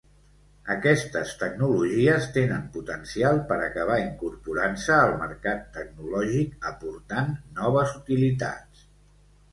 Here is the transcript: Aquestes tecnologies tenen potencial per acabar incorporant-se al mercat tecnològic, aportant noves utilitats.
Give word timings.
Aquestes 0.75 1.33
tecnologies 1.41 2.25
tenen 2.37 2.63
potencial 2.79 3.37
per 3.51 3.59
acabar 3.65 3.99
incorporant-se 4.05 4.97
al 4.97 5.15
mercat 5.27 5.63
tecnològic, 5.77 6.59
aportant 6.71 7.31
noves 7.61 7.97
utilitats. 8.01 8.87